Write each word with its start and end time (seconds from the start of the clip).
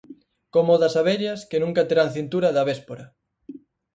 Como 0.53 0.71
o 0.75 0.79
das 0.81 0.95
abellas 1.01 1.39
que 1.49 1.61
nunca 1.63 1.87
terán 1.89 2.13
cintura 2.17 2.49
de 2.51 2.59
avéspora. 2.63 3.05